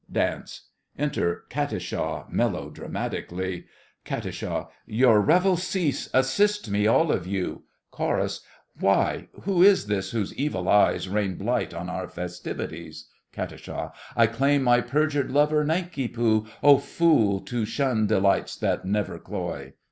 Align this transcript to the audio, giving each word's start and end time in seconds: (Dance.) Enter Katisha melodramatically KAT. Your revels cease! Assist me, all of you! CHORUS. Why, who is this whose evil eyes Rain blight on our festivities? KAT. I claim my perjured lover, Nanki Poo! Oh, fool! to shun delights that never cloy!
(Dance.) 0.11 0.61
Enter 0.97 1.43
Katisha 1.51 2.25
melodramatically 2.27 3.65
KAT. 4.03 4.67
Your 4.87 5.21
revels 5.21 5.61
cease! 5.61 6.09
Assist 6.11 6.71
me, 6.71 6.87
all 6.87 7.11
of 7.11 7.27
you! 7.27 7.65
CHORUS. 7.91 8.39
Why, 8.79 9.27
who 9.43 9.61
is 9.61 9.85
this 9.85 10.09
whose 10.09 10.33
evil 10.33 10.67
eyes 10.67 11.07
Rain 11.07 11.35
blight 11.35 11.71
on 11.75 11.87
our 11.87 12.07
festivities? 12.07 13.09
KAT. 13.31 13.69
I 14.15 14.25
claim 14.25 14.63
my 14.63 14.81
perjured 14.81 15.29
lover, 15.29 15.63
Nanki 15.63 16.07
Poo! 16.07 16.47
Oh, 16.63 16.79
fool! 16.79 17.39
to 17.41 17.63
shun 17.63 18.07
delights 18.07 18.55
that 18.55 18.83
never 18.83 19.19
cloy! 19.19 19.73